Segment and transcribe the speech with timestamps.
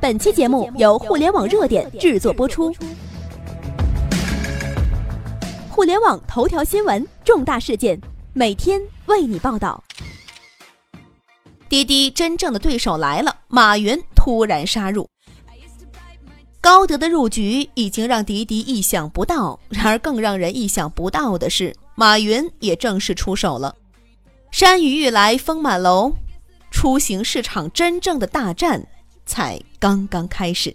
[0.00, 2.74] 本期节目由互联网热点制作播出。
[5.68, 8.00] 互联网头条新闻，重大事件，
[8.32, 9.84] 每天为你报道。
[11.68, 15.06] 滴滴真正的对手来了，马云突然杀入。
[16.62, 23.76] 高德的入局已经让滴滴意想不到，然而更让人意想不到的是，马云也正式出手了。
[24.50, 26.14] 山雨欲来风满楼，
[26.70, 28.86] 出行市场真正的大战。
[29.30, 30.74] 才刚刚开始。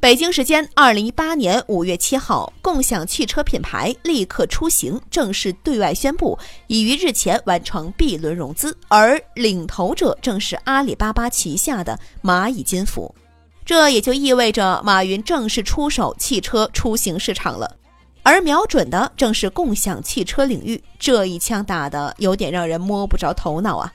[0.00, 13.12] 北京时间二零一八年五月七号，共享汽车品牌立刻出行正式对外宣布，已于日前完成 B 轮融资，而领头者正是阿里巴巴旗下的蚂蚁金服。
[13.64, 17.76] 这也就意味着马云正式出手汽车出行市场了，
[18.22, 20.80] 而瞄准的正是共享汽车领域。
[21.00, 23.92] 这一枪打的有点让人摸不着头脑啊！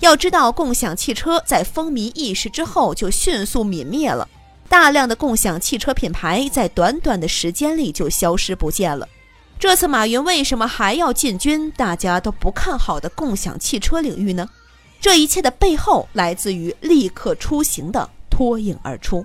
[0.00, 4.28] 要知道，共享汽车在风靡一时之后就迅速泯灭了，
[4.68, 9.08] 大量的共享汽车品牌在短短的时间里就消失不见了。
[9.58, 14.46] 这次马云为什么还要进军大家都不看好的共享汽车领域呢？
[15.00, 19.24] 这一切的背后来自于立刻出行的脱颖而出。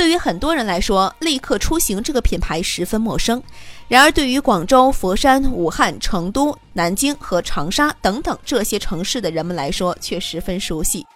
[0.00, 3.42] 对于很多人来说，立刻出行这个品牌十分陌生。
[3.86, 11.06] 然而，对于广州、佛山、武汉、成都、南京和长沙等等这些城市的人们来说，却十分熟悉。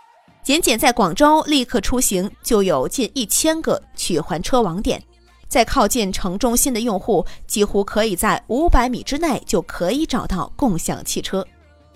[0.42, 5.02] 仅仅在广州，立刻出行就有近一千个取还车网点，
[5.48, 11.42] 在靠近城中心的用户，几乎可以在五百米之内就可以找到共享汽车。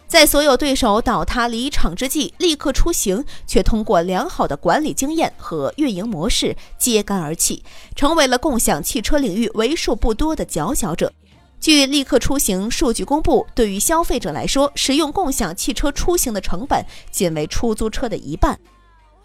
[0.08, 7.62] 在所有对手倒塌离场之际，立刻出行却通过良好的管理经验和运营模式揭竿而起，
[7.94, 11.12] 成为了共享汽车领域为数不多的佼佼者。
[11.60, 18.58] 据立刻出行数据公布，对于消费者来说，使用共享汽车出行的成本仅为出租车的一半。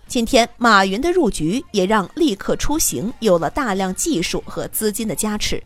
[0.05, 5.63] 今天，马云的入局也让立刻出行有了大量技术和资金的加持。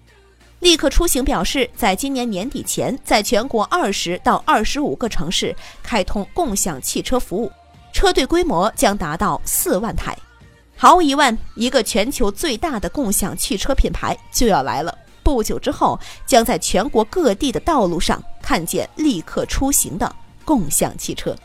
[0.60, 7.52] 立刻出行表示，在今年年底前，在全国二十到二十五个城市开通共享汽车服务，
[7.94, 10.18] 车队规模将达到四万台。
[10.76, 14.98] 毫无疑问，一个全球最大的共享汽车品牌就要来了。
[15.24, 21.36] 不久之后，将在全国各地的道路上看见立刻出行的共享汽车。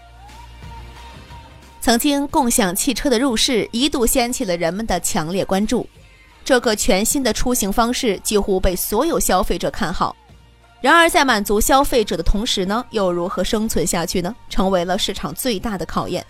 [1.81, 5.87] 曾经，共享汽车的入市一度掀起了人们的强烈关注。
[6.45, 10.15] 这个全新的出行方式几乎被所有消费者看好，
[10.81, 14.35] 然而在满足消费者的同时呢，又如何生存下去呢？
[14.49, 16.25] 成为了市场最大的考验。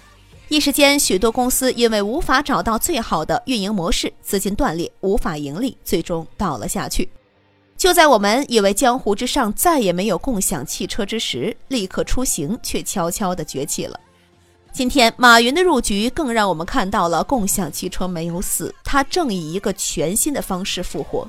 [0.49, 7.09] 一时间，许多公司因为无法找到最好的运营模式，资金断裂，无法盈利，最终倒了下去。
[7.79, 13.99] 就在我们以为江湖之上再也没有共享汽车之时，立刻出行却悄悄地崛起了。
[14.73, 21.29] 今天，马云的入局更让我们看到了共享汽车没有死，它正以一个全新的方式复活。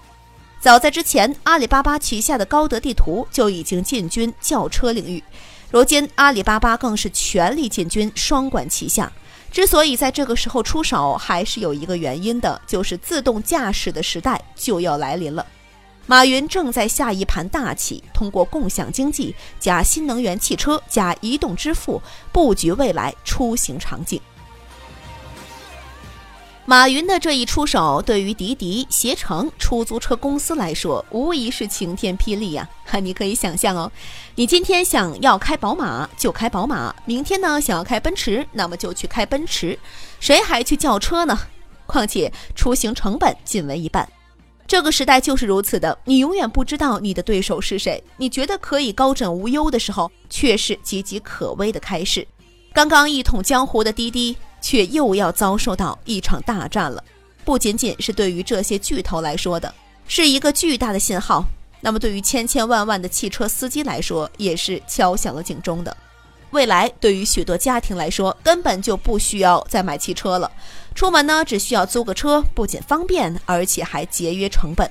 [0.62, 5.22] 早在之前，阿里巴巴旗下的高德地图就已经进军轿车领域，
[5.70, 9.12] 如今阿里巴巴更是全力进军双管齐下。
[9.52, 15.46] 之所以在这个时候出手，还是有一个原因的，就是自动驾驶的时代就要来临了。
[16.06, 24.20] 马云正在下一盘大棋，通过共享经济加新能源汽车加移动支付，布局未来出行场景。
[26.66, 32.68] 马云的这一出手，对于滴滴、携程出租车公司来说，无疑是晴天霹雳呀！
[32.86, 33.92] 哈，你可以想象哦，
[34.36, 39.78] 你今天想要开宝马就开宝马，明天呢想要开奔驰，那么就去开奔驰，
[40.20, 41.38] 谁还去叫车呢？
[41.86, 44.08] 况且出行成本仅为一半。
[44.66, 48.04] 这个时代就是如此的，你永远不知道你的对手是谁。
[48.18, 52.26] 你觉得可以高枕无忧的时候，却是岌岌可危的开始。
[52.74, 57.04] 刚刚一统江湖的滴滴，却又要遭受到一场大战了。
[57.46, 59.72] 不仅仅是对于这些巨头来说的，
[60.08, 61.46] 是一个巨大的信号。
[61.82, 65.96] 那么对于千千万万的汽车司机来说，也是敲响了警钟的。
[66.54, 70.50] 未来对于许多家庭来说，根本就不需要再买汽车了。
[70.94, 74.90] 出门呢，只需要租个车，不仅方便，而且还节约成本。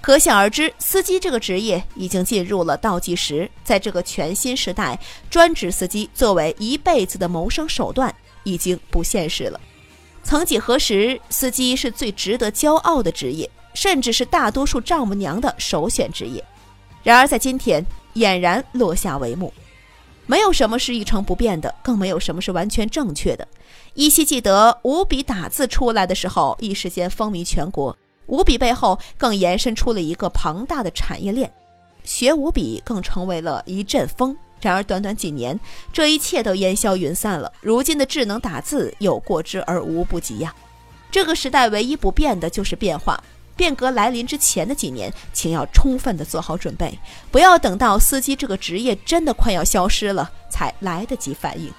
[0.00, 3.50] 可想而知，司机这个职业已经进入了倒计时。
[3.62, 4.98] 在这个全新时代，
[5.28, 9.60] 专职司机作为一辈子的谋生手段，已经不现实了。
[10.22, 16.42] 曾几何时，司机是最值得骄傲的职业，甚至是大多数丈母娘的首选职业。
[17.02, 17.84] 然而，在今天，
[18.14, 19.52] 俨然落下帷幕。
[20.26, 23.46] 没有什么是一成不变的，更没有什么是完全正确的。
[23.94, 27.96] 依稀记得五笔打字出来的时候，一时间风靡全国。
[28.26, 31.52] 五笔背后更延伸出了一个庞大的产业链，
[32.04, 35.60] 学五笔更成为了一阵风，然而短短几年，
[35.92, 37.52] 这一切都烟消云散了。
[37.60, 40.54] 如今的智能打字有过之而无不及呀。
[41.10, 43.22] 这个时代唯一不变的就是变化。
[43.56, 46.98] 变革来临之前的几年，请要充分的做好准备，
[47.30, 51.72] 不要等到司机这个职业真的快要消失了才来得及反应。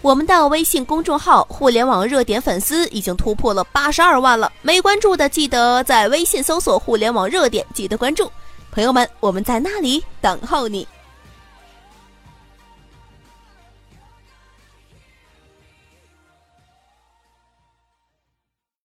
[0.00, 8.28] 我们的微信公众号“互联网热点”粉丝已经突破了八十二万了，没关注的记得在微信搜索“互联网热点”，记得关注。
[8.72, 10.88] 朋友们，我们在那里等候你。